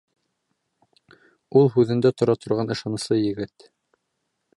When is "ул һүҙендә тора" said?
1.61-2.35